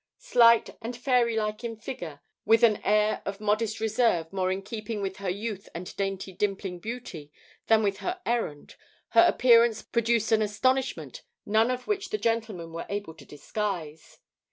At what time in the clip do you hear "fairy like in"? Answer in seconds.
0.97-1.75